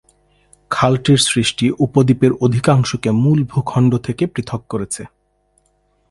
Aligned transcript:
খালটির 0.71 1.19
সৃষ্টি 1.29 1.65
উপদ্বীপের 1.79 2.31
অধিকাংশকে 2.41 3.09
মূল 3.13 3.39
ভূখণ্ড 3.43 3.91
থেকে 3.97 4.23
পৃথক 4.27 4.61
করেছে। 4.69 5.03